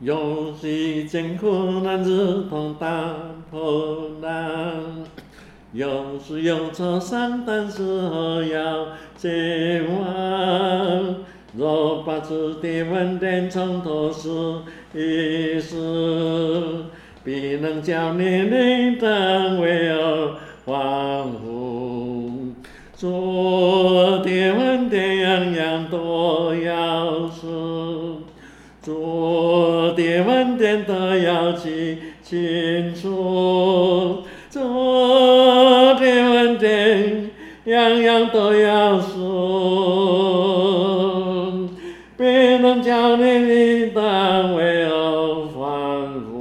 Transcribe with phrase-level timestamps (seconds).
[0.00, 3.12] 有时艰苦难如同大
[3.50, 5.04] 波浪，
[5.72, 11.16] 有时有愁伤胆时候要绝望。
[11.56, 14.60] 若把主的恩典从头数
[14.94, 16.84] 一数，
[17.24, 22.52] 必能叫你灵灯为我欢呼。
[22.96, 28.22] 主的恩典样样都要数，
[28.82, 28.94] 主
[29.98, 34.22] 的问点都要记清楚，
[34.54, 37.30] 我的问点
[37.64, 40.38] 样样都要说，
[42.16, 45.58] 别能叫你的单位我欢
[46.30, 46.37] 呼。